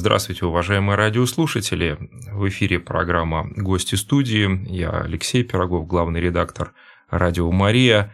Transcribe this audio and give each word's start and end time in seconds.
Здравствуйте, 0.00 0.46
уважаемые 0.46 0.96
радиослушатели. 0.96 1.98
В 2.32 2.48
эфире 2.48 2.78
программа 2.78 3.50
«Гости 3.54 3.96
студии». 3.96 4.66
Я 4.66 5.02
Алексей 5.02 5.44
Пирогов, 5.44 5.86
главный 5.86 6.22
редактор 6.22 6.72
«Радио 7.10 7.52
Мария». 7.52 8.10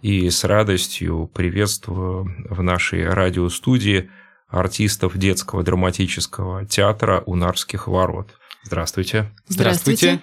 И 0.00 0.30
с 0.30 0.44
радостью 0.44 1.28
приветствую 1.34 2.46
в 2.48 2.62
нашей 2.62 3.08
радиостудии 3.08 4.10
артистов 4.46 5.18
детского 5.18 5.64
драматического 5.64 6.64
театра 6.66 7.24
«Унарских 7.26 7.88
ворот». 7.88 8.38
Здравствуйте. 8.62 9.32
Здравствуйте. 9.48 10.20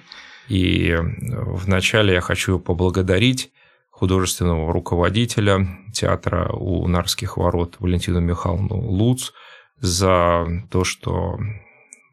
И 0.47 0.97
вначале 0.97 2.13
я 2.13 2.21
хочу 2.21 2.57
поблагодарить 2.57 3.51
художественного 3.89 4.71
руководителя 4.71 5.67
театра 5.93 6.53
у 6.53 6.87
Нарских 6.87 7.35
ворот 7.35 7.75
Валентину 7.79 8.21
Михайловну 8.21 8.77
Луц 8.77 9.33
за 9.79 10.45
то, 10.71 10.83
что 10.83 11.37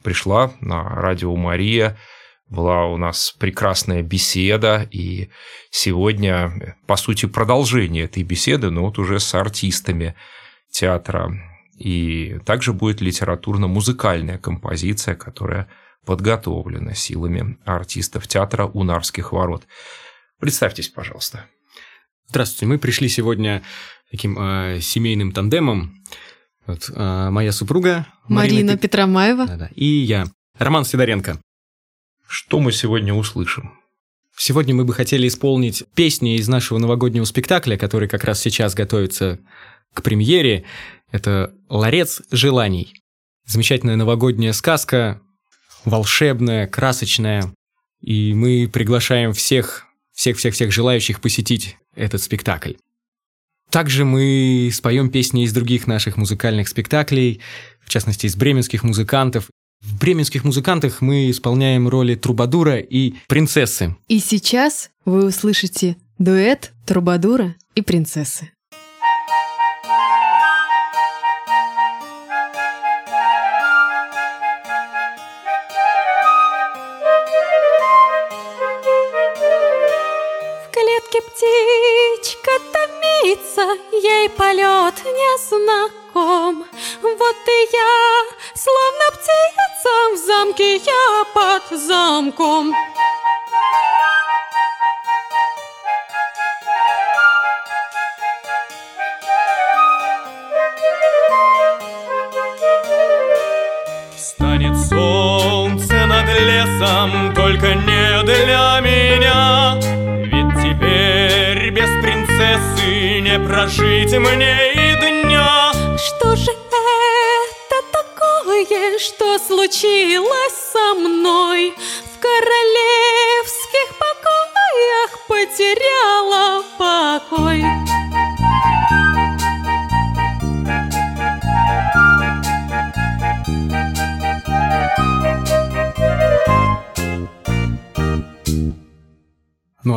пришла 0.02 0.52
на 0.60 0.82
радио 0.82 1.34
Мария. 1.36 1.98
Была 2.48 2.84
у 2.86 2.98
нас 2.98 3.34
прекрасная 3.38 4.02
беседа, 4.02 4.86
и 4.91 5.30
сегодня, 5.70 6.77
по 6.86 6.96
сути, 6.96 7.27
продолжение 7.27 8.04
этой 8.04 8.22
беседы, 8.24 8.70
но 8.70 8.82
вот 8.82 8.98
уже 8.98 9.20
с 9.20 9.34
артистами 9.34 10.14
театра. 10.70 11.32
И 11.78 12.38
также 12.44 12.74
будет 12.74 13.00
литературно-музыкальная 13.00 14.36
композиция, 14.38 15.14
которая 15.14 15.69
подготовлена 16.04 16.94
силами 16.94 17.58
артистов 17.64 18.26
театра 18.26 18.66
Унарских 18.66 19.32
ворот. 19.32 19.66
Представьтесь, 20.38 20.88
пожалуйста. 20.88 21.47
Здравствуйте, 22.28 22.66
мы 22.66 22.78
пришли 22.78 23.08
сегодня 23.08 23.62
таким 24.10 24.38
э, 24.38 24.80
семейным 24.80 25.32
тандемом. 25.32 26.03
Вот, 26.67 26.91
э, 26.95 27.31
моя 27.31 27.53
супруга 27.53 28.06
Марина, 28.28 28.55
Марина 28.55 28.77
Петромаева. 28.77 29.47
Да, 29.47 29.56
да, 29.56 29.71
и 29.75 29.84
я, 29.84 30.27
Роман 30.59 30.84
Сидоренко. 30.84 31.41
Что 32.27 32.61
мы 32.61 32.73
сегодня 32.73 33.12
услышим? 33.12 33.73
Сегодня 34.37 34.75
мы 34.75 34.84
бы 34.84 34.95
хотели 34.95 35.28
исполнить 35.28 35.84
песни 35.95 36.37
из 36.37 36.49
нашего 36.49 36.78
новогоднего 36.78 37.25
спектакля, 37.25 37.77
который 37.77 38.09
как 38.09 38.25
раз 38.25 38.41
сейчас 38.41 38.75
готовится 38.75 39.39
к 39.93 40.03
премьере. 40.03 40.65
Это 41.11 41.55
«Ларец 41.69 42.23
желаний». 42.31 42.94
Замечательная 43.44 43.97
новогодняя 43.97 44.53
сказка, 44.53 45.21
волшебная, 45.84 46.67
красочная. 46.67 47.53
И 48.00 48.34
мы 48.34 48.69
приглашаем 48.73 49.33
всех, 49.33 49.87
всех-всех-всех 50.12 50.73
желающих 50.73 51.21
посетить 51.21 51.77
этот 51.94 52.23
спектакль. 52.23 52.73
Также 53.72 54.05
мы 54.05 54.69
споем 54.71 55.09
песни 55.09 55.44
из 55.44 55.55
других 55.55 55.87
наших 55.87 56.19
музыкальных 56.19 56.69
спектаклей, 56.69 57.41
в 57.81 57.88
частности, 57.88 58.27
из 58.27 58.37
бременских 58.37 58.84
музыкантов. 58.84 59.47
В 59.81 59.99
бременских 59.99 60.44
музыкантах 60.44 61.00
мы 61.00 61.31
исполняем 61.31 61.88
роли 61.88 62.15
трубадура 62.15 62.77
и 62.77 63.15
принцессы. 63.28 63.97
И 64.09 64.19
сейчас 64.19 64.91
вы 65.06 65.25
услышите 65.25 65.97
дуэт 66.19 66.72
трубадура 66.84 67.55
и 67.75 67.81
принцессы. 67.81 68.50
птица, 81.43 81.81
ей 83.93 84.28
полет 84.31 84.95
не 85.05 85.39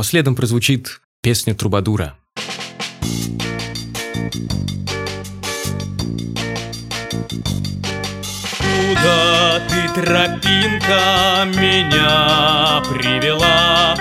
следом 0.05 0.35
прозвучит 0.35 1.01
песня 1.21 1.53
Трубадура. 1.55 2.15
Куда 8.57 9.59
ты, 9.67 9.89
тропинка, 9.95 11.45
меня 11.57 12.81
привела? 12.89 13.97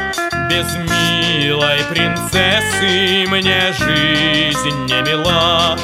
Без 0.48 0.66
милой 0.76 1.78
принцессы 1.90 3.26
мне 3.28 3.72
жизнь 3.72 4.84
не 4.86 5.02
мила. 5.02 5.76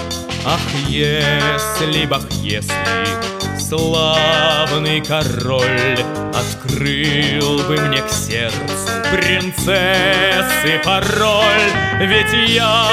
Ах, 0.44 0.60
если 0.86 2.06
б, 2.06 2.14
ах, 2.14 2.30
если 2.42 3.39
славный 3.70 5.00
король 5.00 6.04
Открыл 6.34 7.58
бы 7.68 7.76
мне 7.76 8.02
к 8.02 8.10
сердцу 8.10 8.90
принцессы 9.12 10.80
пароль. 10.84 11.70
Ведь 12.00 12.32
я 12.48 12.88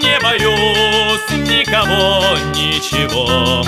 не 0.00 0.18
боюсь 0.22 1.30
никого, 1.48 2.36
ничего. 2.54 3.64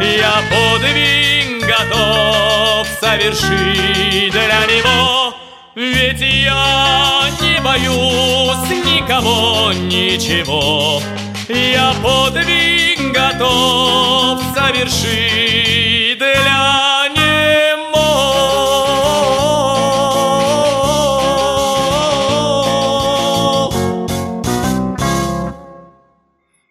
Я 0.00 0.42
подвиг 0.50 1.66
готов 1.66 2.86
совершить 3.00 4.32
для 4.32 4.66
него. 4.66 5.34
Ведь 5.74 6.20
я 6.20 7.28
не 7.40 7.60
боюсь 7.60 8.84
никого, 8.84 9.72
ничего. 9.72 11.02
Я 11.48 11.94
подвиг 12.02 12.95
готов 13.16 14.42
совершить 14.54 16.18
для 16.18 17.08
него 17.16 18.12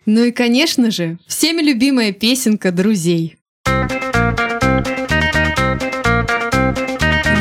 Ну 0.05 0.25
и, 0.25 0.31
конечно 0.31 0.91
же, 0.91 1.17
всеми 1.27 1.61
любимая 1.61 2.11
песенка 2.11 2.71
«Друзей». 2.71 3.37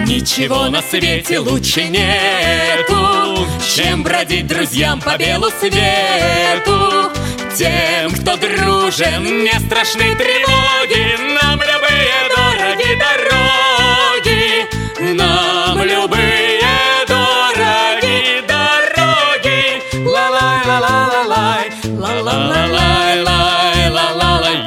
Ничего 0.07 0.69
на 0.69 0.81
свете 0.81 1.39
лучше 1.39 1.85
нету, 1.85 3.47
Чем 3.75 4.03
бродить 4.03 4.47
друзьям 4.47 5.01
по 5.01 5.19
белу 5.19 5.51
свету. 5.61 7.24
Тем, 7.57 8.11
кто 8.11 8.37
дружен, 8.37 9.45
не 9.45 9.53
страшны 9.61 10.17
тревоги, 10.17 11.17
Нам 11.41 11.61
любые 11.61 12.29
дороги 12.35 12.99
дороги, 12.99 14.67
Нам 15.15 15.81
любые 15.85 16.61
дороги 17.07 18.43
дороги. 18.49 19.81
Ла-лай-ла-ла-ла-лай, 20.05 21.71
ла-ла-ла-лай-лай, 21.85 23.89
ла-ла-лай, 23.89 24.59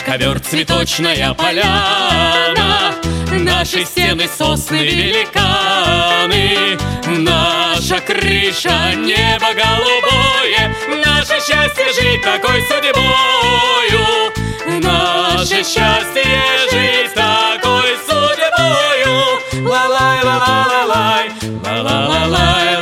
наш 0.00 0.02
ковер 0.02 0.40
цветочная 0.40 1.34
поляна, 1.34 2.94
Наши 3.32 3.84
стены 3.84 4.28
сосны 4.28 4.76
великаны, 4.76 6.78
Наша 7.06 8.00
крыша 8.00 8.94
небо 8.94 9.52
голубое, 9.54 10.74
Наше 11.04 11.40
счастье 11.40 11.92
жить 11.94 12.22
такой 12.22 12.62
судьбою, 12.62 14.32
Наше 14.80 15.64
счастье 15.64 16.24
жить 16.70 17.14
такой 17.14 17.96
судьбою. 18.06 19.40
Ла-лай, 19.68 20.24
ла-ла-ла-лай, 20.24 21.30
ла-ла-ла-лай, 21.64 22.78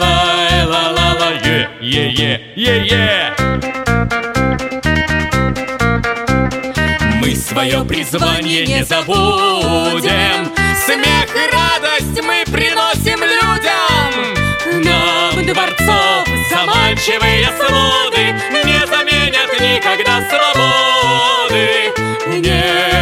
ла-ла-ла-лай, 0.67 1.69
е-е-е-е-е. 1.81 3.78
свое 7.59 7.85
призвание 7.85 8.67
не 8.67 8.85
забудем. 8.85 10.53
Смех 10.87 11.29
и 11.35 11.51
радость 11.53 12.23
мы 12.23 12.45
приносим 12.53 13.19
людям. 13.19 14.85
Нам 14.85 15.45
дворцов 15.45 16.29
заманчивые 16.51 17.49
слуды 17.59 18.35
Не 18.65 18.87
заменят 18.87 19.51
никогда 19.61 20.23
свободы. 20.31 21.93
Нет. 22.39 22.98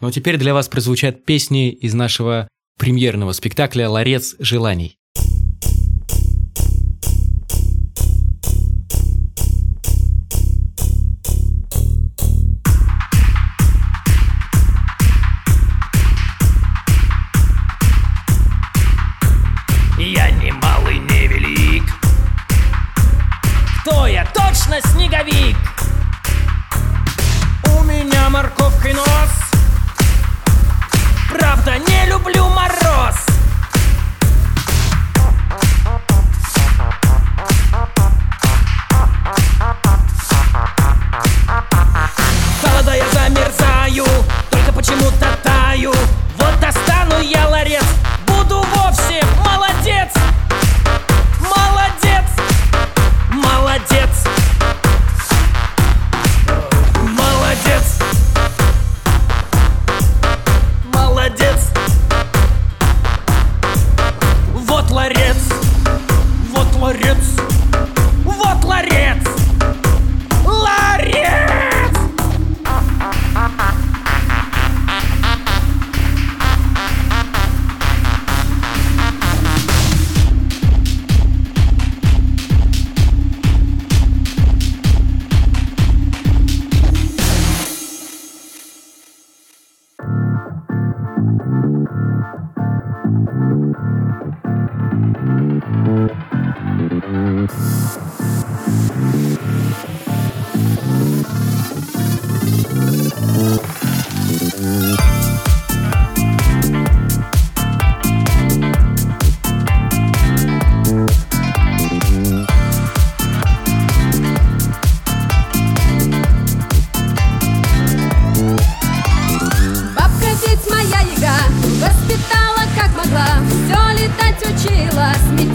Ну 0.00 0.08
а 0.08 0.12
теперь 0.12 0.36
для 0.36 0.54
вас 0.54 0.68
прозвучат 0.68 1.24
песни 1.24 1.70
из 1.70 1.94
нашего 1.94 2.48
премьерного 2.78 3.32
спектакля 3.32 3.88
«Ларец 3.88 4.36
желаний». 4.38 4.97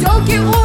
don't 0.03 0.25
get 0.25 0.43
old. 0.43 0.62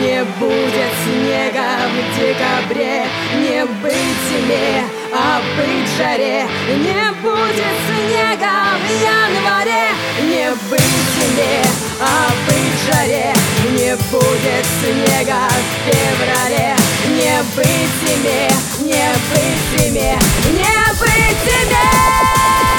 Не 0.00 0.24
будет 0.38 0.92
снега 1.04 1.88
в 1.90 2.16
декабре 2.16 3.04
Не 3.40 3.64
быть 3.82 4.20
зиме, 4.28 4.84
а 5.12 5.40
быть 5.56 5.88
жаре. 5.98 6.46
Не 6.68 7.12
будет 7.22 7.76
снега 7.86 8.78
в 8.78 8.90
январе 9.02 9.88
Не 10.22 10.50
быть 10.70 10.80
зиме, 11.14 11.62
а 12.00 12.30
быть 12.46 12.94
жаре. 12.94 13.32
Не 13.72 13.94
будет 14.10 14.66
снега 14.80 15.48
в 15.48 15.90
феврале 15.90 16.74
Не 17.08 17.42
быть 17.54 17.90
зиме, 18.02 18.48
не 18.80 19.12
быть 19.30 19.82
зиме 19.82 20.18
Не 20.50 20.92
быть 20.98 21.38
зиме 21.44 22.69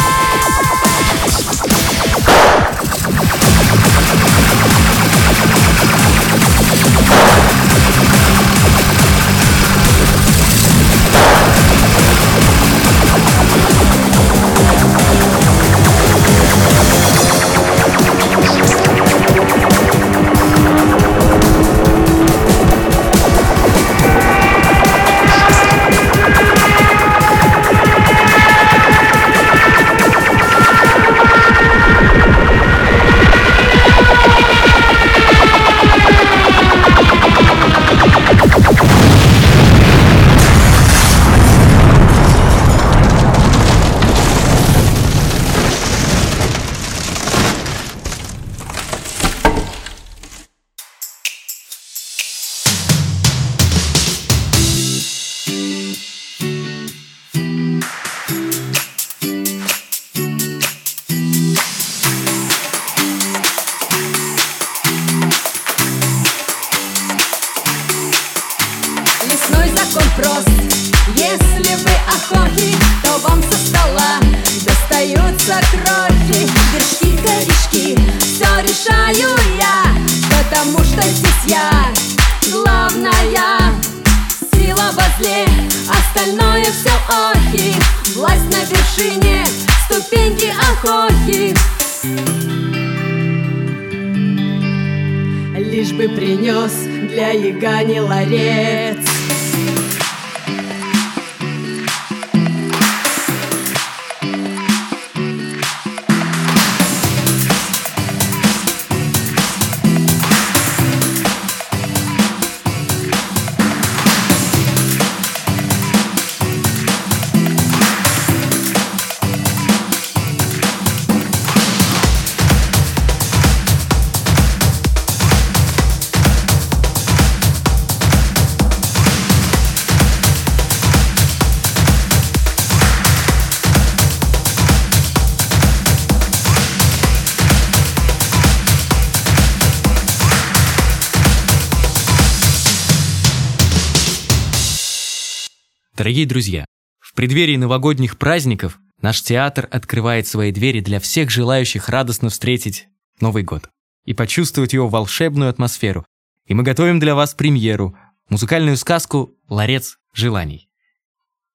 Дорогие 146.01 146.25
друзья, 146.25 146.65
в 146.99 147.13
преддверии 147.13 147.57
новогодних 147.57 148.17
праздников 148.17 148.79
наш 149.03 149.21
театр 149.21 149.67
открывает 149.69 150.25
свои 150.25 150.51
двери 150.51 150.79
для 150.79 150.99
всех 150.99 151.29
желающих 151.29 151.89
радостно 151.89 152.31
встретить 152.31 152.87
Новый 153.19 153.43
год 153.43 153.69
и 154.05 154.15
почувствовать 154.15 154.73
его 154.73 154.87
волшебную 154.87 155.51
атмосферу. 155.51 156.03
И 156.47 156.55
мы 156.55 156.63
готовим 156.63 156.99
для 156.99 157.13
вас 157.13 157.35
премьеру, 157.35 157.95
музыкальную 158.29 158.77
сказку 158.77 159.35
«Ларец 159.47 159.99
желаний». 160.11 160.69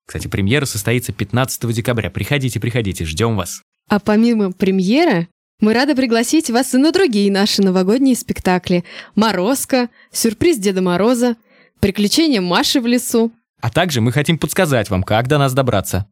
Кстати, 0.06 0.28
премьера 0.28 0.64
состоится 0.64 1.12
15 1.12 1.68
декабря. 1.74 2.09
Приходите, 2.09 2.61
приходите, 2.61 3.04
ждем 3.04 3.37
вас. 3.37 3.62
А 3.88 3.98
помимо 3.98 4.52
премьеры, 4.52 5.26
мы 5.59 5.74
рады 5.74 5.96
пригласить 5.96 6.50
вас 6.50 6.72
и 6.72 6.78
на 6.78 6.92
другие 6.92 7.32
наши 7.32 7.62
новогодние 7.62 8.14
спектакли. 8.14 8.85
«Морозко», 9.16 9.90
«Сюрприз 10.12 10.59
Деда 10.59 10.82
Мороза», 10.82 11.35
«Приключения 11.80 12.40
Маши 12.40 12.80
в 12.80 12.87
лесу». 12.87 13.32
А 13.66 13.70
также 13.70 14.00
мы 14.00 14.12
хотим 14.12 14.38
подсказать 14.38 14.90
вам, 14.90 15.02
как 15.02 15.26
до 15.26 15.38
нас 15.38 15.52
добраться. 15.52 16.09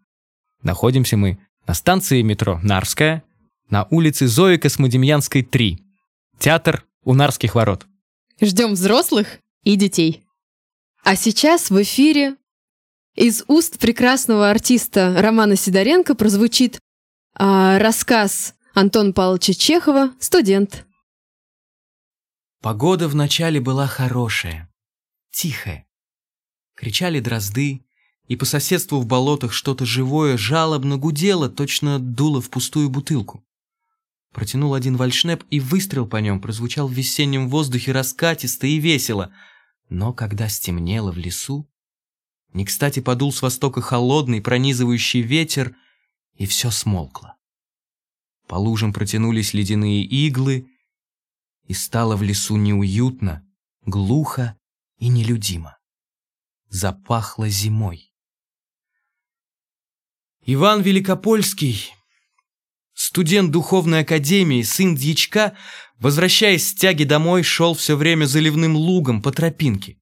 Находимся 0.64 1.16
мы 1.16 1.38
на 1.68 1.74
станции 1.74 2.20
метро 2.20 2.58
Нарвская, 2.64 3.22
на 3.70 3.86
улице 3.90 4.26
Зои 4.26 4.56
Космодемьянской, 4.56 5.44
3. 5.44 5.78
Театр 6.40 6.84
у 7.04 7.14
Нарских 7.14 7.54
ворот. 7.54 7.86
Ждем 8.40 8.72
взрослых 8.72 9.38
и 9.62 9.76
детей. 9.76 10.24
А 11.04 11.14
сейчас 11.14 11.70
в 11.70 11.80
эфире 11.80 12.34
из 13.14 13.44
уст 13.46 13.78
прекрасного 13.78 14.50
артиста 14.50 15.14
Романа 15.16 15.54
Сидоренко 15.54 16.16
прозвучит 16.16 16.80
а, 17.34 17.78
рассказ 17.78 18.56
Антона 18.74 19.12
Павловича 19.12 19.54
Чехова 19.54 20.12
«Студент». 20.18 20.86
Погода 22.60 23.06
вначале 23.06 23.60
была 23.60 23.86
хорошая, 23.86 24.68
тихая. 25.30 25.86
Кричали 26.74 27.20
дрозды, 27.20 27.84
и 28.26 28.36
по 28.36 28.44
соседству 28.44 29.00
в 29.00 29.06
болотах 29.06 29.52
что-то 29.52 29.84
живое 29.84 30.36
жалобно 30.36 30.96
гудело, 30.96 31.48
точно 31.48 31.98
дуло 31.98 32.40
в 32.40 32.50
пустую 32.50 32.88
бутылку. 32.88 33.44
Протянул 34.32 34.74
один 34.74 34.96
вальшнеп, 34.96 35.44
и 35.50 35.60
выстрел 35.60 36.06
по 36.06 36.16
нем 36.16 36.40
прозвучал 36.40 36.88
в 36.88 36.92
весеннем 36.92 37.48
воздухе 37.48 37.92
раскатисто 37.92 38.66
и 38.66 38.78
весело. 38.78 39.32
Но 39.88 40.12
когда 40.12 40.48
стемнело 40.48 41.12
в 41.12 41.18
лесу, 41.18 41.68
не 42.52 42.64
кстати 42.64 43.00
подул 43.00 43.32
с 43.32 43.42
востока 43.42 43.80
холодный, 43.80 44.40
пронизывающий 44.40 45.20
ветер, 45.20 45.76
и 46.34 46.46
все 46.46 46.70
смолкло. 46.70 47.36
По 48.48 48.56
лужам 48.56 48.92
протянулись 48.92 49.54
ледяные 49.54 50.04
иглы, 50.04 50.68
и 51.66 51.74
стало 51.74 52.16
в 52.16 52.22
лесу 52.22 52.56
неуютно, 52.56 53.46
глухо 53.86 54.58
и 54.98 55.08
нелюдимо. 55.08 55.78
Запахло 56.74 57.48
зимой. 57.48 58.10
Иван 60.44 60.82
Великопольский, 60.82 61.92
студент 62.94 63.52
духовной 63.52 64.00
академии, 64.00 64.60
сын 64.62 64.96
дьячка, 64.96 65.56
возвращаясь 66.00 66.68
с 66.68 66.74
тяги 66.74 67.04
домой, 67.04 67.44
шел 67.44 67.74
все 67.74 67.96
время 67.96 68.24
заливным 68.24 68.74
лугом 68.74 69.22
по 69.22 69.30
тропинке. 69.30 69.98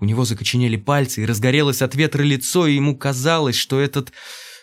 У 0.00 0.04
него 0.04 0.24
закоченели 0.24 0.76
пальцы 0.76 1.22
и 1.22 1.26
разгорелось 1.26 1.80
от 1.80 1.94
ветра 1.94 2.24
лицо, 2.24 2.66
и 2.66 2.74
ему 2.74 2.98
казалось, 2.98 3.54
что 3.54 3.78
этот 3.78 4.12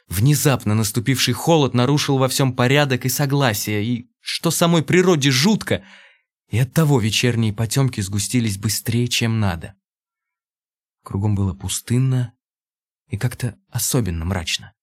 внезапно 0.10 0.76
наступивший 0.76 1.34
холод 1.34 1.74
нарушил 1.74 2.18
во 2.18 2.28
всем 2.28 2.52
порядок 2.52 3.06
и 3.06 3.10
согласие, 3.10 3.86
и 3.86 4.10
что 4.20 4.52
самой 4.52 4.84
природе 4.84 5.32
жутко, 5.32 5.86
и 6.50 6.60
оттого 6.60 7.00
вечерние 7.00 7.54
потемки 7.54 8.02
сгустились 8.02 8.58
быстрее, 8.58 9.08
чем 9.08 9.40
надо. 9.40 9.76
Кругом 11.04 11.36
было 11.36 11.54
пустынно 11.54 12.34
и 13.08 13.18
как-то 13.18 13.58
особенно 13.70 14.26
мрачно. 14.26 14.74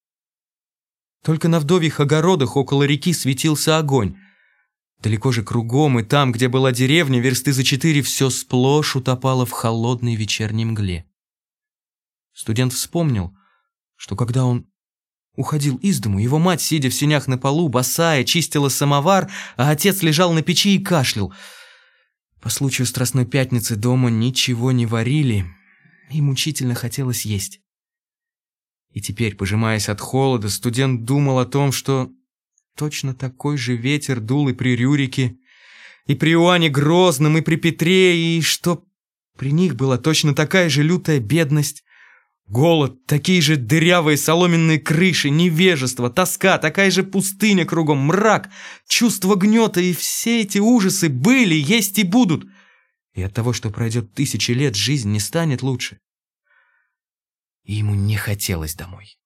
Только 1.24 1.48
на 1.48 1.60
вдовьих 1.60 2.00
огородах 2.00 2.56
около 2.56 2.84
реки 2.84 3.12
светился 3.12 3.78
огонь. 3.78 4.16
Далеко 5.00 5.30
же 5.30 5.42
кругом 5.42 6.00
и 6.00 6.02
там, 6.02 6.32
где 6.32 6.48
была 6.48 6.72
деревня, 6.72 7.20
версты 7.20 7.52
за 7.52 7.62
четыре, 7.64 8.02
все 8.02 8.30
сплошь 8.30 8.96
утопало 8.96 9.46
в 9.46 9.52
холодной 9.52 10.16
вечерней 10.16 10.64
мгле. 10.64 11.06
Студент 12.32 12.72
вспомнил, 12.72 13.36
что 13.96 14.16
когда 14.16 14.44
он 14.44 14.66
уходил 15.36 15.76
из 15.76 16.00
дому, 16.00 16.18
его 16.18 16.38
мать, 16.38 16.60
сидя 16.60 16.90
в 16.90 16.94
сенях 16.94 17.28
на 17.28 17.38
полу, 17.38 17.68
босая, 17.68 18.24
чистила 18.24 18.68
самовар, 18.68 19.30
а 19.56 19.70
отец 19.70 20.02
лежал 20.02 20.32
на 20.32 20.42
печи 20.42 20.74
и 20.74 20.82
кашлял. 20.82 21.32
По 22.40 22.48
случаю 22.48 22.86
Страстной 22.86 23.24
Пятницы 23.24 23.76
дома 23.76 24.10
ничего 24.10 24.72
не 24.72 24.86
варили, 24.86 25.46
и 26.10 26.20
мучительно 26.20 26.74
хотелось 26.74 27.24
есть. 27.24 27.60
И 28.92 29.00
теперь, 29.00 29.36
пожимаясь 29.36 29.88
от 29.88 30.00
холода, 30.00 30.48
студент 30.48 31.04
думал 31.04 31.38
о 31.38 31.46
том, 31.46 31.72
что 31.72 32.10
точно 32.76 33.14
такой 33.14 33.56
же 33.58 33.76
ветер 33.76 34.20
дул 34.20 34.48
и 34.48 34.52
при 34.52 34.76
Рюрике, 34.76 35.36
и 36.06 36.14
при 36.14 36.32
Иоанне 36.32 36.70
Грозном, 36.70 37.36
и 37.36 37.42
при 37.42 37.56
Петре, 37.56 38.38
и 38.38 38.40
что 38.40 38.84
при 39.36 39.52
них 39.52 39.76
была 39.76 39.98
точно 39.98 40.34
такая 40.34 40.68
же 40.68 40.82
лютая 40.82 41.20
бедность, 41.20 41.84
голод, 42.48 43.04
такие 43.06 43.42
же 43.42 43.56
дырявые 43.56 44.16
соломенные 44.16 44.78
крыши, 44.78 45.30
невежество, 45.30 46.10
тоска, 46.10 46.58
такая 46.58 46.90
же 46.90 47.02
пустыня 47.02 47.64
кругом, 47.64 47.98
мрак, 47.98 48.48
чувство 48.88 49.34
гнета, 49.36 49.80
и 49.80 49.92
все 49.92 50.40
эти 50.40 50.58
ужасы 50.58 51.08
были, 51.08 51.54
есть 51.54 51.98
и 51.98 52.04
будут. 52.04 52.46
И 53.18 53.22
от 53.22 53.34
того, 53.34 53.52
что 53.52 53.70
пройдет 53.70 54.14
тысячи 54.14 54.52
лет, 54.52 54.76
жизнь 54.76 55.10
не 55.10 55.18
станет 55.18 55.62
лучше 55.62 55.98
и 57.64 57.74
ему 57.74 57.94
не 57.94 58.16
хотелось 58.16 58.74
домой. 58.74 59.18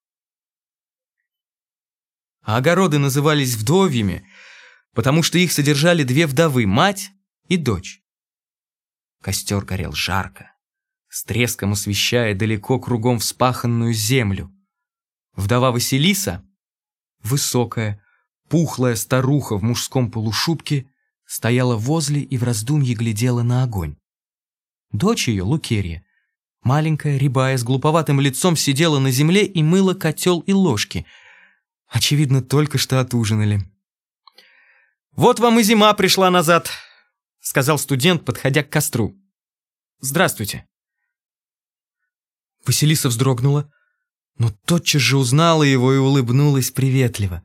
А 2.41 2.57
огороды 2.57 2.99
назывались 2.99 3.55
вдовьями, 3.55 4.27
потому 4.95 5.23
что 5.23 5.39
их 5.39 5.53
содержали 5.53 6.05
две 6.05 6.27
вдовы, 6.27 6.67
мать 6.67 7.11
и 7.49 7.57
дочь. 7.57 8.03
Костер 9.21 9.63
горел 9.65 9.93
жарко, 9.93 10.53
с 11.09 11.23
треском 11.23 11.73
освещая 11.73 12.35
далеко 12.35 12.81
кругом 12.81 13.19
вспаханную 13.19 13.93
землю. 13.93 14.51
Вдова 15.35 15.71
Василиса, 15.71 16.45
высокая, 17.23 18.03
пухлая 18.49 18.97
старуха 18.97 19.57
в 19.57 19.63
мужском 19.63 20.11
полушубке, 20.11 20.92
стояла 21.33 21.77
возле 21.77 22.21
и 22.21 22.37
в 22.37 22.43
раздумье 22.43 22.95
глядела 22.95 23.43
на 23.43 23.63
огонь. 23.63 23.97
Дочь 24.93 25.29
ее, 25.29 25.45
Лукерья, 25.45 26.05
Маленькая, 26.63 27.17
рябая, 27.17 27.59
с 27.59 27.65
глуповатым 27.65 28.21
лицом 28.21 28.55
сидела 28.55 29.01
на 29.01 29.11
земле 29.11 29.45
и 29.45 29.63
мыла 29.65 29.95
котел 29.95 30.41
и 30.41 30.53
ложки. 30.53 31.07
Очевидно, 31.89 32.41
только 32.41 32.79
что 32.79 33.01
отужинали. 33.01 33.69
«Вот 35.13 35.41
вам 35.41 35.59
и 35.59 35.63
зима 35.63 35.93
пришла 35.95 36.31
назад»,— 36.31 36.71
сказал 37.41 37.79
студент, 37.79 38.25
подходя 38.25 38.63
к 38.63 38.71
костру. 38.71 39.17
«Здравствуйте». 39.99 40.69
Василиса 42.65 43.09
вздрогнула, 43.09 43.73
но 44.37 44.53
тотчас 44.67 45.03
же 45.03 45.17
узнала 45.17 45.65
его 45.65 45.93
и 45.93 45.99
улыбнулась 45.99 46.71
приветливо. 46.71 47.43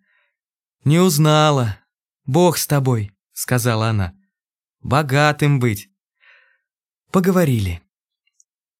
«Не 0.83 0.99
узнала. 0.99 1.79
Бог 2.25 2.57
с 2.57 2.67
тобой»,— 2.67 3.11
сказала 3.37 3.89
она. 3.89 4.13
«Богатым 4.81 5.59
быть». 5.59 5.89
Поговорили. 7.11 7.81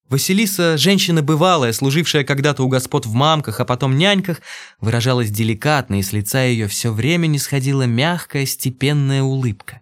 Василиса, 0.10 0.78
женщина 0.78 1.22
бывалая, 1.22 1.74
служившая 1.74 2.24
когда-то 2.24 2.64
у 2.64 2.68
господ 2.68 3.06
в 3.06 3.14
мамках, 3.14 3.60
а 3.60 3.66
потом 3.66 3.98
няньках, 3.98 4.42
выражалась 4.80 5.30
деликатно, 5.30 6.00
и 6.00 6.02
с 6.02 6.12
лица 6.12 6.44
ее 6.44 6.68
все 6.68 6.92
время 6.92 7.28
не 7.28 7.38
сходила 7.38 7.84
мягкая, 7.84 8.46
степенная 8.46 9.22
улыбка. 9.22 9.82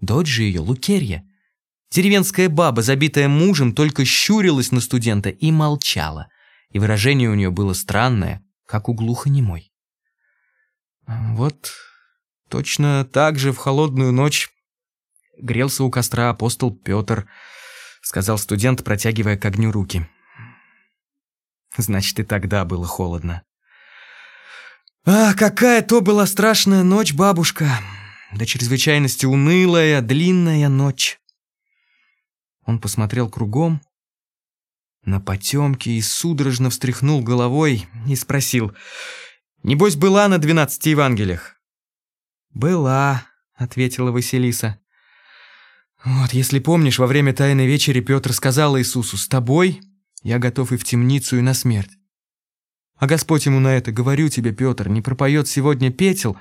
Дочь 0.00 0.28
же 0.28 0.44
ее, 0.44 0.60
Лукерья, 0.60 1.24
деревенская 1.90 2.48
баба, 2.48 2.82
забитая 2.82 3.28
мужем, 3.28 3.74
только 3.74 4.04
щурилась 4.04 4.70
на 4.70 4.80
студента 4.80 5.30
и 5.30 5.50
молчала, 5.50 6.28
и 6.70 6.78
выражение 6.78 7.28
у 7.28 7.34
нее 7.34 7.50
было 7.50 7.72
странное, 7.72 8.44
как 8.66 8.88
у 8.88 8.94
глухонемой. 8.94 9.72
Вот 11.06 11.72
точно 12.50 13.08
так 13.10 13.38
же 13.38 13.52
в 13.52 13.56
холодную 13.56 14.12
ночь 14.12 14.50
грелся 15.38 15.84
у 15.84 15.90
костра 15.90 16.28
апостол 16.28 16.70
Петр–— 16.70 17.26
сказал 18.02 18.38
студент, 18.38 18.82
протягивая 18.82 19.36
к 19.36 19.44
огню 19.44 19.70
руки. 19.70 20.08
«Значит, 21.76 22.18
и 22.18 22.22
тогда 22.24 22.64
было 22.64 22.86
холодно». 22.86 23.42
«Ах, 25.04 25.36
какая 25.36 25.82
то 25.82 26.00
была 26.00 26.26
страшная 26.26 26.82
ночь, 26.82 27.12
бабушка! 27.12 27.68
До 28.32 28.46
чрезвычайности 28.46 29.26
унылая, 29.26 30.00
длинная 30.02 30.68
ночь!» 30.68 31.18
Он 32.64 32.78
посмотрел 32.78 33.28
кругом, 33.30 33.80
на 35.04 35.20
потемки 35.20 35.88
и 35.88 36.02
судорожно 36.02 36.70
встряхнул 36.70 37.22
головой 37.22 37.86
и 38.06 38.14
спросил, 38.16 38.74
«Небось, 39.62 39.96
была 39.96 40.28
на 40.28 40.38
двенадцати 40.38 40.90
Евангелиях?» 40.90 41.59
«Была»,— 42.52 43.26
ответила 43.54 44.10
Василиса. 44.10 44.78
Вот, 46.04 46.32
если 46.32 46.58
помнишь, 46.58 46.98
во 46.98 47.06
время 47.06 47.32
Тайной 47.32 47.66
Вечери 47.66 48.00
Петр 48.00 48.32
сказал 48.32 48.78
Иисусу, 48.78 49.16
«С 49.16 49.28
тобой 49.28 49.80
я 50.22 50.38
готов 50.38 50.72
и 50.72 50.76
в 50.76 50.84
темницу, 50.84 51.38
и 51.38 51.40
на 51.40 51.54
смерть. 51.54 51.90
А 52.96 53.06
Господь 53.06 53.46
ему 53.46 53.60
на 53.60 53.68
это, 53.68 53.92
говорю 53.92 54.28
тебе, 54.28 54.52
Петр, 54.52 54.88
не 54.88 55.00
пропоет 55.00 55.48
сегодня 55.48 55.90
петел, 55.90 56.36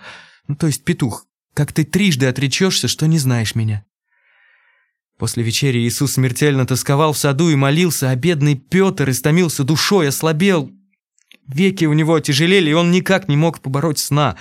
ну, 0.48 0.56
то 0.56 0.68
есть 0.68 0.84
петух, 0.84 1.26
как 1.54 1.72
ты 1.72 1.86
трижды 1.86 2.26
отречешься, 2.26 2.88
что 2.88 3.08
не 3.08 3.18
знаешь 3.18 3.56
меня. 3.56 3.86
После 5.18 5.44
вечери 5.44 5.80
Иисус 5.80 6.14
смертельно 6.14 6.66
тосковал 6.66 7.14
в 7.14 7.18
саду 7.18 7.50
и 7.50 7.56
молился, 7.56 8.10
а 8.10 8.16
бедный 8.16 8.56
Петр 8.56 9.10
истомился 9.10 9.64
душой, 9.64 10.10
ослабел. 10.10 10.72
Веки 11.48 11.86
у 11.86 11.94
него 11.94 12.20
тяжелели, 12.20 12.70
и 12.70 12.74
он 12.74 12.92
никак 12.92 13.28
не 13.28 13.38
мог 13.38 13.62
побороть 13.62 14.00
сна. 14.00 14.38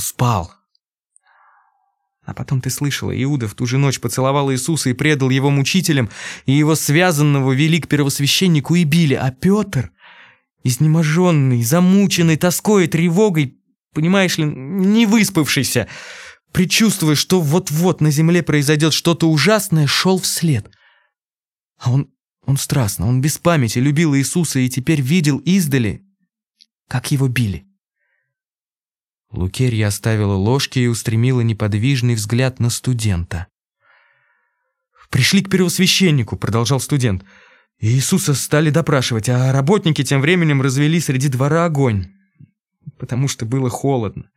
Спал. 0.00 0.52
А 2.24 2.32
потом 2.32 2.60
ты 2.60 2.70
слышала, 2.70 3.10
Иуда 3.22 3.48
в 3.48 3.54
ту 3.54 3.66
же 3.66 3.76
ночь 3.76 4.00
поцеловал 4.00 4.50
Иисуса 4.50 4.90
и 4.90 4.94
предал 4.94 5.28
его 5.28 5.50
мучителям, 5.50 6.08
и 6.46 6.52
его 6.52 6.74
связанного 6.74 7.52
вели 7.52 7.80
к 7.80 7.88
первосвященнику 7.88 8.74
и 8.76 8.84
били, 8.84 9.14
а 9.14 9.30
Петр, 9.30 9.90
изнеможенный, 10.62 11.62
замученный 11.62 12.36
тоской 12.36 12.84
и 12.84 12.88
тревогой, 12.88 13.58
понимаешь 13.92 14.38
ли, 14.38 14.44
не 14.44 15.04
выспавшийся, 15.04 15.86
предчувствуя, 16.52 17.14
что 17.14 17.40
вот-вот 17.40 18.00
на 18.00 18.10
земле 18.10 18.42
произойдет 18.42 18.94
что-то 18.94 19.30
ужасное, 19.30 19.86
шел 19.86 20.18
вслед. 20.18 20.70
А 21.78 21.92
он, 21.92 22.08
он 22.46 22.56
страстно, 22.56 23.06
он 23.06 23.20
без 23.20 23.36
памяти 23.36 23.80
любил 23.80 24.16
Иисуса 24.16 24.60
и 24.60 24.70
теперь 24.70 25.02
видел 25.02 25.38
издали, 25.38 26.02
как 26.88 27.10
его 27.10 27.28
били. 27.28 27.63
Лукерья 29.34 29.88
оставила 29.88 30.34
ложки 30.34 30.78
и 30.78 30.86
устремила 30.86 31.40
неподвижный 31.40 32.14
взгляд 32.14 32.60
на 32.60 32.70
студента. 32.70 33.48
«Пришли 35.10 35.42
к 35.42 35.50
первосвященнику»,— 35.50 36.36
продолжал 36.38 36.80
студент. 36.80 37.24
Иисуса 37.80 38.34
стали 38.34 38.70
допрашивать, 38.70 39.28
а 39.28 39.52
работники 39.52 40.04
тем 40.04 40.20
временем 40.20 40.62
развели 40.62 41.00
среди 41.00 41.28
двора 41.28 41.64
огонь, 41.64 42.12
потому 42.98 43.26
что 43.26 43.44
было 43.44 43.68
холодно, 43.68 44.30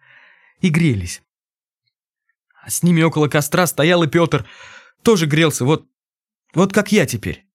и 0.61 0.69
грелись. 0.69 1.21
А 2.63 2.69
с 2.69 2.81
ними 2.81 3.03
около 3.03 3.27
костра 3.27 3.67
стоял 3.67 4.03
и 4.03 4.07
Петр. 4.07 4.45
Тоже 5.03 5.27
грелся, 5.27 5.63
вот, 5.63 5.87
вот 6.53 6.73
как 6.73 6.91
я 6.91 7.05
теперь. 7.05 7.45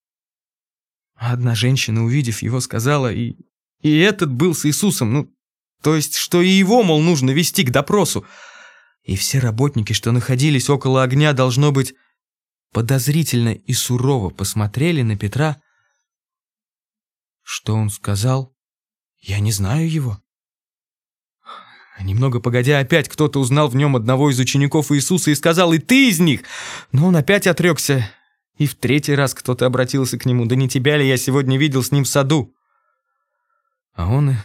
Одна 1.14 1.54
женщина, 1.54 2.04
увидев 2.04 2.42
его, 2.42 2.60
сказала, 2.60 3.12
и, 3.12 3.36
и 3.80 3.98
этот 3.98 4.32
был 4.32 4.54
с 4.54 4.64
Иисусом, 4.64 5.12
ну, 5.12 5.34
то 5.82 5.96
есть, 5.96 6.16
что 6.16 6.40
и 6.40 6.48
его, 6.48 6.82
мол, 6.82 7.00
нужно 7.00 7.30
вести 7.30 7.64
к 7.64 7.70
допросу. 7.70 8.24
И 9.02 9.16
все 9.16 9.40
работники, 9.40 9.92
что 9.92 10.12
находились 10.12 10.70
около 10.70 11.02
огня, 11.02 11.32
должно 11.32 11.72
быть, 11.72 11.94
подозрительно 12.72 13.50
и 13.52 13.72
сурово 13.72 14.30
посмотрели 14.30 15.02
на 15.02 15.16
Петра. 15.16 15.60
Что 17.42 17.74
он 17.74 17.90
сказал? 17.90 18.54
Я 19.20 19.40
не 19.40 19.52
знаю 19.52 19.90
его. 19.90 20.18
Немного 22.00 22.40
погодя, 22.40 22.78
опять 22.78 23.08
кто-то 23.08 23.38
узнал 23.38 23.68
в 23.68 23.76
нем 23.76 23.94
одного 23.96 24.30
из 24.30 24.38
учеников 24.38 24.90
Иисуса 24.90 25.30
и 25.30 25.34
сказал, 25.34 25.72
«И 25.72 25.78
ты 25.78 26.08
из 26.08 26.18
них!» 26.18 26.42
Но 26.90 27.06
он 27.06 27.16
опять 27.16 27.46
отрекся. 27.46 28.08
И 28.56 28.66
в 28.66 28.74
третий 28.74 29.14
раз 29.14 29.34
кто-то 29.34 29.66
обратился 29.66 30.18
к 30.18 30.26
нему, 30.26 30.46
«Да 30.46 30.56
не 30.56 30.68
тебя 30.68 30.96
ли 30.96 31.06
я 31.06 31.16
сегодня 31.16 31.58
видел 31.58 31.82
с 31.82 31.92
ним 31.92 32.04
в 32.04 32.08
саду?» 32.08 32.54
А 33.94 34.08
он 34.10 34.36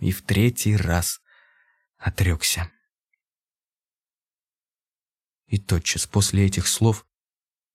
и, 0.00 0.12
в 0.12 0.22
третий 0.22 0.76
раз 0.76 1.20
отрекся. 1.98 2.70
И 5.46 5.58
тотчас 5.58 6.06
после 6.06 6.46
этих 6.46 6.66
слов 6.66 7.06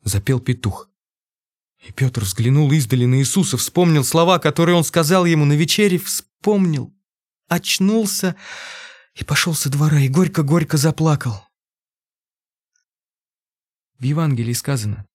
запел 0.03 0.39
петух. 0.39 0.89
И 1.79 1.91
Петр 1.91 2.21
взглянул 2.21 2.71
издали 2.71 3.05
на 3.05 3.15
Иисуса, 3.15 3.57
вспомнил 3.57 4.03
слова, 4.03 4.39
которые 4.39 4.75
он 4.75 4.83
сказал 4.83 5.25
ему 5.25 5.43
на 5.43 5.53
вечере, 5.53 5.97
вспомнил, 5.97 6.93
очнулся 7.47 8.35
и 9.15 9.23
пошел 9.23 9.53
со 9.53 9.69
двора, 9.69 9.99
и 9.99 10.07
горько-горько 10.07 10.77
заплакал. 10.77 11.45
В 13.99 14.03
Евангелии 14.03 14.53
сказано 14.53 15.05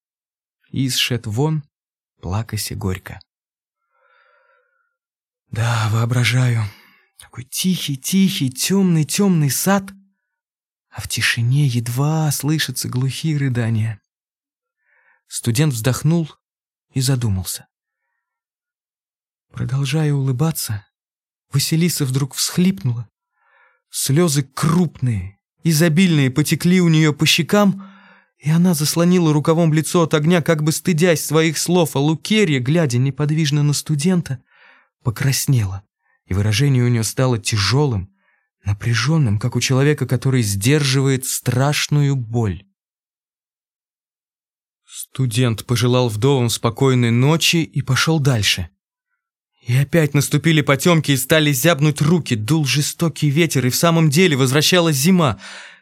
«И 0.71 0.87
исшед 0.87 1.27
вон, 1.27 1.63
плакайся 2.21 2.75
горько». 2.75 3.21
Да, 5.51 5.89
воображаю, 5.91 6.65
такой 7.19 7.45
тихий-тихий, 7.45 8.51
темный-темный 8.51 9.51
сад, 9.51 9.91
а 10.91 11.01
в 11.01 11.09
тишине 11.09 11.67
едва 11.67 12.31
слышатся 12.33 12.89
глухие 12.89 13.37
рыдания. 13.37 14.01
Студент 15.27 15.75
вздохнул 15.75 16.31
и 16.93 17.01
задумался. 17.01 17.69
Продолжая 19.53 20.13
улыбаться, 20.13 20.87
Василиса 21.51 22.05
вдруг 22.05 22.35
всхлипнула 22.35 23.09
Слезы 23.91 24.43
крупные, 24.43 25.39
изобильные 25.65 26.31
потекли 26.31 26.81
у 26.81 26.89
нее 26.89 27.15
по 27.15 27.25
щекам, 27.25 27.91
и 28.37 28.51
она 28.51 28.75
заслонила 28.75 29.33
рукавом 29.33 29.73
лицо 29.73 30.03
от 30.03 30.15
огня, 30.15 30.43
как 30.43 30.63
бы 30.63 30.73
стыдясь 30.73 31.25
своих 31.25 31.59
слов, 31.59 31.97
а 31.97 31.99
Лукерья, 31.99 32.61
глядя 32.61 32.99
неподвижно 32.99 33.63
на 33.63 33.73
студента, 33.73 34.43
покраснела, 35.03 35.83
и 36.29 36.35
выражение 36.35 36.85
у 36.85 36.89
нее 36.89 37.05
стало 37.05 37.39
тяжелым, 37.39 38.15
напряженным, 38.65 39.39
как 39.39 39.57
у 39.57 39.61
человека, 39.61 40.07
который 40.07 40.43
сдерживает 40.43 41.25
страшную 41.25 42.17
боль. 42.17 42.65
Студент 44.87 45.65
пожелал 45.65 46.09
вдовам 46.09 46.51
спокойной 46.51 47.11
ночи 47.11 47.59
и 47.59 47.83
пошел 47.83 48.21
дальше. 48.21 48.69
И 49.63 49.75
опять 49.75 50.15
наступили 50.15 50.61
потемки 50.61 51.13
и 51.13 51.17
стали 51.17 51.53
зябнуть 51.53 52.01
руки, 52.01 52.35
дул 52.35 52.65
жестокий 52.65 53.29
ветер, 53.29 53.67
и 53.67 53.71
в 53.71 53.77
самом 53.77 54.11
деле 54.11 54.37
возвращалась 54.37 54.97
зима, 54.97 55.39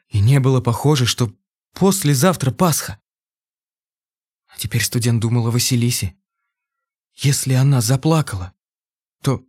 и 0.09 0.21
не 0.21 0.41
было 0.41 0.61
похоже, 0.61 1.07
что 1.07 1.33
послезавтра 1.73 2.51
Пасха. 2.51 2.99
А 4.49 4.59
теперь 4.59 4.83
студент 4.83 5.21
думал 5.21 5.49
о 5.49 5.51
Василисе. 5.51 6.15
Если 7.15 7.55
она 7.55 7.81
заплакала, 7.81 8.53
то 9.23 9.45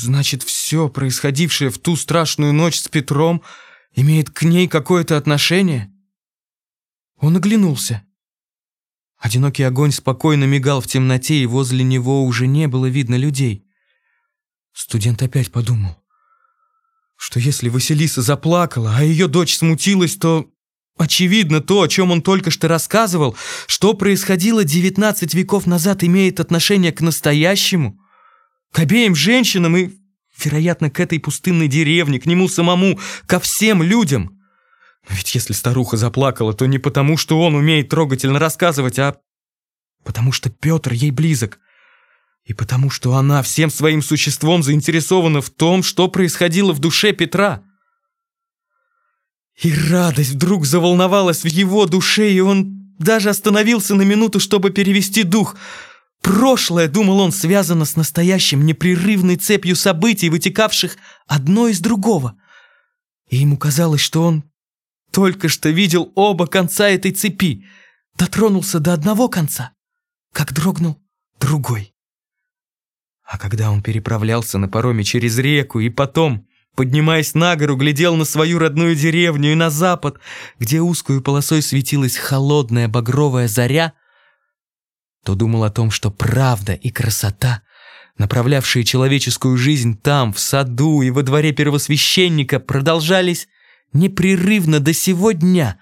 значит 0.00 0.42
все 0.42 0.88
происходившее 0.88 1.70
в 1.70 1.78
ту 1.78 1.96
страшную 1.96 2.52
ночь 2.52 2.78
с 2.78 2.88
Петром 2.88 3.42
имеет 3.94 4.30
к 4.30 4.42
ней 4.42 4.68
какое-то 4.68 5.16
отношение? 5.16 5.92
Он 7.16 7.36
оглянулся. 7.36 8.04
Одинокий 9.18 9.64
огонь 9.64 9.90
спокойно 9.90 10.44
мигал 10.44 10.80
в 10.80 10.86
темноте, 10.86 11.34
и 11.34 11.46
возле 11.46 11.82
него 11.82 12.24
уже 12.24 12.46
не 12.46 12.68
было 12.68 12.86
видно 12.86 13.16
людей. 13.16 13.66
Студент 14.72 15.20
опять 15.22 15.50
подумал, 15.50 16.00
что 17.16 17.40
если 17.40 17.68
Василиса 17.68 18.22
заплакала, 18.22 18.94
а 18.96 19.02
ее 19.02 19.26
дочь 19.26 19.56
смутилась, 19.56 20.14
то 20.14 20.48
очевидно 20.96 21.60
то, 21.60 21.82
о 21.82 21.88
чем 21.88 22.12
он 22.12 22.22
только 22.22 22.52
что 22.52 22.68
рассказывал, 22.68 23.36
что 23.66 23.94
происходило 23.94 24.62
19 24.62 25.34
веков 25.34 25.66
назад, 25.66 26.04
имеет 26.04 26.38
отношение 26.38 26.92
к 26.92 27.00
настоящему, 27.00 28.00
к 28.72 28.78
обеим 28.78 29.14
женщинам 29.14 29.76
и, 29.76 29.90
вероятно, 30.42 30.90
к 30.90 31.00
этой 31.00 31.18
пустынной 31.20 31.68
деревне, 31.68 32.20
к 32.20 32.26
нему 32.26 32.48
самому, 32.48 32.98
ко 33.26 33.40
всем 33.40 33.82
людям. 33.82 34.38
Но 35.08 35.14
ведь 35.14 35.34
если 35.34 35.52
старуха 35.52 35.96
заплакала, 35.96 36.52
то 36.52 36.66
не 36.66 36.78
потому, 36.78 37.16
что 37.16 37.40
он 37.40 37.54
умеет 37.54 37.88
трогательно 37.88 38.38
рассказывать, 38.38 38.98
а 38.98 39.16
потому 40.04 40.32
что 40.32 40.50
Петр 40.50 40.92
ей 40.92 41.10
близок. 41.10 41.58
И 42.44 42.54
потому 42.54 42.88
что 42.88 43.14
она 43.14 43.42
всем 43.42 43.70
своим 43.70 44.02
существом 44.02 44.62
заинтересована 44.62 45.40
в 45.40 45.50
том, 45.50 45.82
что 45.82 46.08
происходило 46.08 46.72
в 46.72 46.78
душе 46.78 47.12
Петра. 47.12 47.62
И 49.62 49.72
радость 49.90 50.30
вдруг 50.30 50.64
заволновалась 50.64 51.42
в 51.42 51.48
его 51.48 51.84
душе, 51.86 52.32
и 52.32 52.40
он 52.40 52.94
даже 52.98 53.28
остановился 53.28 53.94
на 53.94 54.02
минуту, 54.02 54.40
чтобы 54.40 54.70
перевести 54.70 55.24
дух. 55.24 55.56
Прошлое, 56.28 56.88
думал 56.88 57.20
он, 57.20 57.32
связано 57.32 57.86
с 57.86 57.96
настоящим 57.96 58.66
непрерывной 58.66 59.36
цепью 59.36 59.74
событий, 59.74 60.28
вытекавших 60.28 60.98
одно 61.26 61.68
из 61.68 61.80
другого. 61.80 62.36
И 63.30 63.38
ему 63.38 63.56
казалось, 63.56 64.02
что 64.02 64.24
он 64.24 64.44
только 65.10 65.48
что 65.48 65.70
видел 65.70 66.12
оба 66.16 66.46
конца 66.46 66.86
этой 66.90 67.12
цепи, 67.12 67.64
дотронулся 68.18 68.78
до 68.78 68.92
одного 68.92 69.30
конца, 69.30 69.72
как 70.34 70.52
дрогнул 70.52 70.98
другой. 71.40 71.94
А 73.24 73.38
когда 73.38 73.70
он 73.70 73.80
переправлялся 73.80 74.58
на 74.58 74.68
пароме 74.68 75.04
через 75.04 75.38
реку 75.38 75.80
и 75.80 75.88
потом, 75.88 76.46
поднимаясь 76.76 77.32
на 77.32 77.56
гору, 77.56 77.74
глядел 77.74 78.16
на 78.16 78.26
свою 78.26 78.58
родную 78.58 78.94
деревню 78.94 79.52
и 79.52 79.54
на 79.54 79.70
запад, 79.70 80.18
где 80.58 80.82
узкую 80.82 81.22
полосой 81.22 81.62
светилась 81.62 82.18
холодная 82.18 82.86
багровая 82.86 83.48
заря, 83.48 83.94
то 85.28 85.34
думал 85.34 85.64
о 85.64 85.70
том, 85.70 85.90
что 85.90 86.10
правда 86.10 86.72
и 86.72 86.88
красота, 86.88 87.60
направлявшие 88.16 88.82
человеческую 88.82 89.58
жизнь 89.58 89.94
там, 90.00 90.32
в 90.32 90.38
саду 90.40 91.02
и 91.02 91.10
во 91.10 91.22
дворе 91.22 91.52
первосвященника, 91.52 92.60
продолжались 92.60 93.46
непрерывно 93.92 94.80
до 94.80 94.94
сего 94.94 95.32
дня 95.32 95.78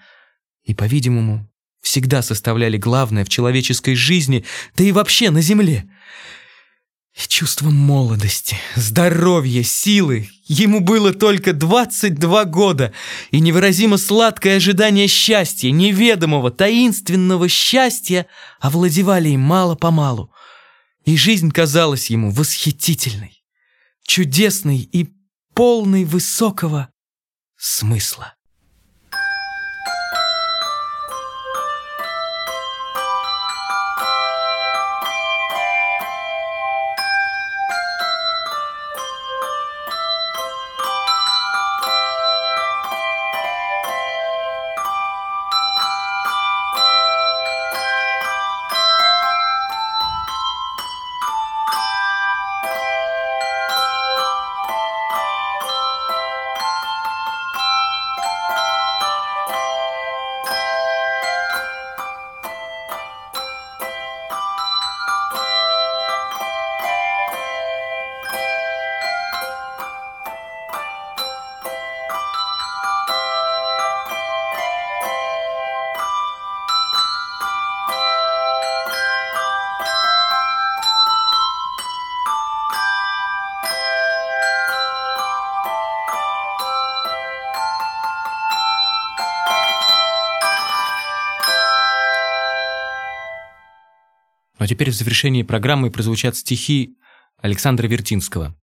и, 0.65 0.73
по-видимому, 0.73 1.49
всегда 1.79 2.21
составляли 2.21 2.75
главное 2.75 3.23
в 3.23 3.29
человеческой 3.29 3.95
жизни, 3.95 4.43
да 4.75 4.83
и 4.83 4.91
вообще 4.91 5.29
на 5.29 5.39
земле— 5.39 5.89
чувство 7.25 7.71
молодости, 7.71 8.57
здоровья, 8.75 9.63
силы. 9.63 10.29
Ему 10.45 10.81
было 10.81 11.13
только 11.13 11.51
22 11.53 12.45
года, 12.45 12.93
и 13.31 13.39
невыразимо 13.39 13.97
сладкое 13.97 14.57
ожидание 14.57 15.07
счастья, 15.07 15.71
неведомого, 15.71 16.51
таинственного 16.51 17.49
счастья 17.49 18.27
овладевали 18.59 19.29
им 19.29 19.41
мало-помалу. 19.41 20.31
И 21.05 21.17
жизнь 21.17 21.49
казалась 21.49 22.11
ему 22.11 22.29
восхитительной, 22.29 23.43
чудесной 24.05 24.79
и 24.79 25.09
полной 25.55 26.03
высокого 26.03 26.89
смысла. 27.57 28.36
Теперь 94.67 94.91
в 94.91 94.95
завершении 94.95 95.43
программы 95.43 95.89
прозвучат 95.89 96.35
стихи 96.35 96.97
Александра 97.37 97.87
Вертинского. 97.87 98.59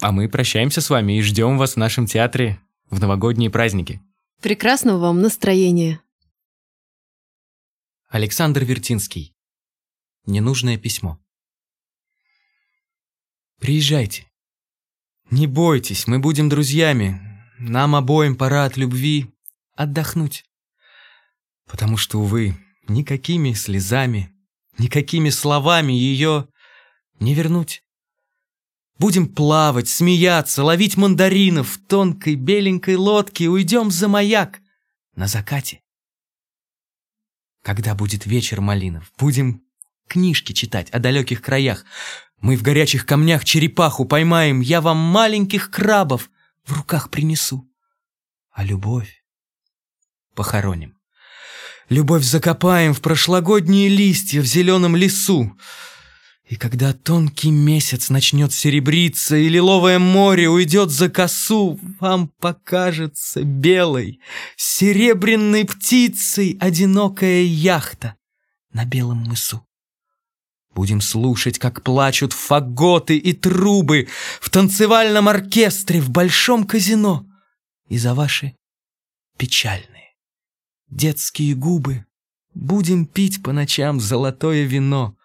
А 0.00 0.10
мы 0.10 0.28
прощаемся 0.28 0.80
с 0.80 0.90
вами 0.90 1.18
и 1.18 1.22
ждем 1.22 1.58
вас 1.58 1.74
в 1.74 1.76
нашем 1.76 2.06
театре 2.06 2.60
в 2.90 2.98
новогодние 3.00 3.48
праздники. 3.48 4.02
Прекрасного 4.42 4.98
вам 4.98 5.20
настроения. 5.20 6.00
Александр 8.08 8.64
Вертинский. 8.64 9.32
Ненужное 10.26 10.76
письмо. 10.76 11.20
Приезжайте. 13.60 14.28
Не 15.30 15.46
бойтесь, 15.46 16.08
мы 16.08 16.18
будем 16.18 16.48
друзьями. 16.48 17.20
Нам 17.58 17.94
обоим 17.94 18.34
пора 18.34 18.64
от 18.64 18.76
любви 18.76 19.32
отдохнуть. 19.76 20.44
Потому 21.66 21.96
что, 21.96 22.20
увы, 22.20 22.56
никакими 22.88 23.52
слезами, 23.52 24.35
никакими 24.78 25.30
словами 25.30 25.92
ее 25.92 26.48
не 27.20 27.34
вернуть. 27.34 27.82
Будем 28.98 29.28
плавать, 29.28 29.88
смеяться, 29.88 30.64
ловить 30.64 30.96
мандаринов 30.96 31.68
в 31.68 31.86
тонкой 31.86 32.34
беленькой 32.34 32.96
лодке, 32.96 33.48
уйдем 33.48 33.90
за 33.90 34.08
маяк 34.08 34.60
на 35.14 35.26
закате. 35.26 35.82
Когда 37.62 37.94
будет 37.94 38.26
вечер 38.26 38.60
малинов, 38.60 39.12
будем 39.18 39.62
книжки 40.08 40.52
читать 40.52 40.90
о 40.90 40.98
далеких 40.98 41.42
краях. 41.42 41.84
Мы 42.40 42.56
в 42.56 42.62
горячих 42.62 43.06
камнях 43.06 43.44
черепаху 43.44 44.04
поймаем, 44.04 44.60
я 44.60 44.80
вам 44.80 44.98
маленьких 44.98 45.70
крабов 45.70 46.30
в 46.64 46.72
руках 46.72 47.10
принесу. 47.10 47.68
А 48.50 48.64
любовь 48.64 49.24
похороним. 50.34 50.95
Любовь 51.88 52.24
закопаем 52.24 52.92
в 52.92 53.00
прошлогодние 53.00 53.88
листья 53.88 54.40
в 54.40 54.44
зеленом 54.44 54.96
лесу. 54.96 55.56
И 56.48 56.56
когда 56.56 56.92
тонкий 56.92 57.50
месяц 57.50 58.08
начнет 58.08 58.52
серебриться, 58.52 59.36
и 59.36 59.48
лиловое 59.48 59.98
море 59.98 60.48
уйдет 60.48 60.90
за 60.90 61.08
косу, 61.08 61.78
вам 62.00 62.28
покажется 62.40 63.42
белой, 63.42 64.20
серебряной 64.56 65.64
птицей 65.64 66.56
одинокая 66.60 67.42
яхта 67.42 68.16
на 68.72 68.84
белом 68.84 69.18
мысу. 69.18 69.64
Будем 70.74 71.00
слушать, 71.00 71.58
как 71.58 71.82
плачут 71.82 72.32
фаготы 72.32 73.16
и 73.16 73.32
трубы 73.32 74.08
в 74.40 74.50
танцевальном 74.50 75.28
оркестре 75.28 76.00
в 76.00 76.10
большом 76.10 76.64
казино. 76.64 77.24
И 77.88 77.96
за 77.96 78.14
ваши 78.14 78.54
печальные 79.38 79.95
детские 80.88 81.54
губы 81.54 82.06
будем 82.54 83.06
пить 83.06 83.42
по 83.42 83.52
ночам 83.52 84.00
золотое 84.00 84.64
вино, 84.64 85.16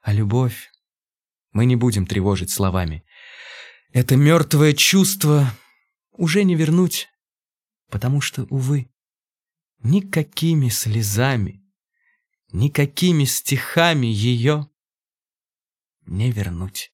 а 0.00 0.12
любовь 0.12 0.70
мы 1.52 1.66
не 1.66 1.76
будем 1.76 2.06
тревожить 2.06 2.50
словами. 2.50 3.04
Это 3.92 4.16
мертвое 4.16 4.72
чувство 4.72 5.52
уже 6.12 6.44
не 6.44 6.54
вернуть, 6.54 7.08
потому 7.88 8.20
что, 8.20 8.44
увы, 8.44 8.90
никакими 9.82 10.68
слезами, 10.68 11.62
никакими 12.52 13.24
стихами 13.24 14.06
ее 14.06 14.70
не 16.06 16.30
вернуть. 16.30 16.92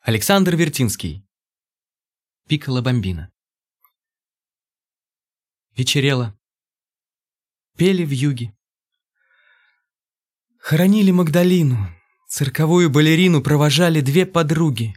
Александр 0.00 0.56
Вертинский. 0.56 1.24
Пикколо 2.48 2.82
Бомбина. 2.82 3.32
Вечерело. 5.74 6.38
Пели 7.78 8.04
в 8.04 8.10
юге. 8.10 8.54
Хоронили 10.58 11.10
Магдалину. 11.10 11.88
Цирковую 12.28 12.90
балерину 12.90 13.42
провожали 13.42 14.02
две 14.02 14.26
подруги. 14.26 14.94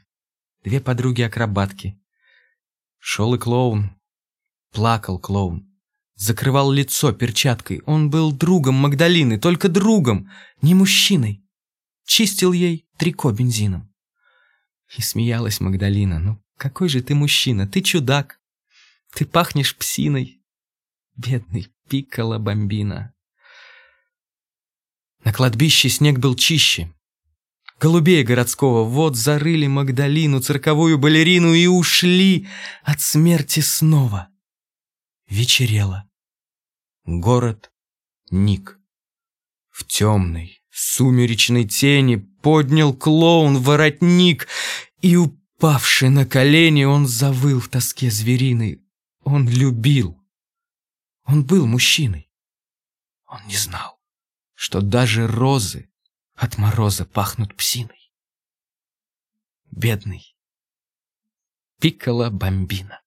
Две 0.65 0.81
подруги-акробатки. 0.81 1.97
Шел 2.97 3.35
и 3.35 3.37
клоун. 3.37 3.95
Плакал 4.71 5.17
клоун. 5.17 5.65
Закрывал 6.15 6.71
лицо 6.71 7.13
перчаткой. 7.13 7.81
Он 7.85 8.09
был 8.09 8.33
другом 8.33 8.75
Магдалины, 8.75 9.39
только 9.39 9.69
другом, 9.69 10.29
не 10.61 10.73
мужчиной. 10.73 11.45
Чистил 12.03 12.51
ей 12.51 12.85
трико 12.97 13.31
бензином. 13.31 13.93
И 14.97 15.01
смеялась 15.01 15.61
Магдалина. 15.61 16.19
«Ну, 16.19 16.43
какой 16.57 16.89
же 16.89 17.01
ты 17.01 17.15
мужчина? 17.15 17.65
Ты 17.65 17.81
чудак. 17.81 18.41
Ты 19.13 19.25
пахнешь 19.25 19.75
псиной. 19.75 20.41
Бедный 21.15 21.67
Пикколо 21.89 22.37
Бомбина». 22.39 23.13
На 25.23 25.33
кладбище 25.33 25.89
снег 25.89 26.19
был 26.19 26.35
чище. 26.35 26.93
Голубей 27.79 28.23
городского 28.23 28.83
вот 28.83 29.15
зарыли 29.15 29.67
Магдалину, 29.67 30.39
цирковую 30.39 30.97
балерину 30.97 31.53
и 31.53 31.67
ушли 31.67 32.47
от 32.83 33.01
смерти 33.01 33.59
снова. 33.59 34.29
Вечерело. 35.27 36.07
Город 37.05 37.71
Ник. 38.31 38.79
В 39.69 39.85
темной, 39.85 40.63
сумеречной 40.71 41.65
тени 41.65 42.15
поднял 42.15 42.93
клоун 42.93 43.57
воротник, 43.57 44.47
и, 45.01 45.17
упавший 45.17 46.09
на 46.09 46.25
колени, 46.25 46.85
он 46.85 47.07
завыл 47.07 47.59
в 47.59 47.67
тоске 47.67 48.09
звериной. 48.09 48.81
Он 49.23 49.49
любил. 49.49 50.17
Он 51.25 51.43
был 51.43 51.65
мужчиной. 51.65 52.29
Он 53.25 53.39
не 53.47 53.55
знал, 53.55 53.99
что 54.53 54.81
даже 54.81 55.27
розы 55.27 55.89
от 56.35 56.57
мороза 56.57 57.05
пахнут 57.05 57.55
псиной. 57.55 58.11
Бедный 59.71 60.35
Пикколо 61.81 62.29
Бомбина. 62.29 63.01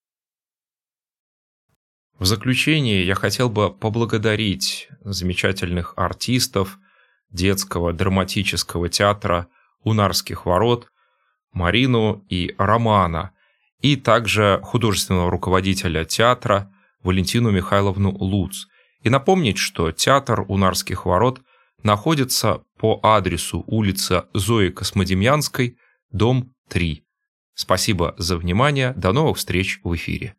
В 2.19 2.25
заключение 2.25 3.05
я 3.05 3.15
хотел 3.15 3.49
бы 3.49 3.73
поблагодарить 3.73 4.89
замечательных 5.01 5.93
артистов 5.95 6.77
детского 7.29 7.93
драматического 7.93 8.89
театра 8.89 9.47
«Унарских 9.81 10.45
ворот» 10.45 10.91
Марину 11.51 12.25
и 12.29 12.53
Романа, 12.57 13.31
и 13.79 13.95
также 13.95 14.59
художественного 14.61 15.31
руководителя 15.31 16.03
театра 16.03 16.71
Валентину 17.03 17.51
Михайловну 17.51 18.11
Луц. 18.11 18.65
И 19.03 19.09
напомнить, 19.09 19.57
что 19.57 19.91
театр 19.91 20.45
«Унарских 20.47 21.05
ворот» 21.05 21.41
находится 21.83 22.63
по 22.77 22.99
адресу 23.03 23.63
улица 23.67 24.27
Зои 24.33 24.69
Космодемьянской, 24.69 25.77
дом 26.11 26.53
3. 26.69 27.03
Спасибо 27.53 28.15
за 28.17 28.37
внимание. 28.37 28.93
До 28.95 29.11
новых 29.13 29.37
встреч 29.37 29.79
в 29.83 29.95
эфире. 29.95 30.35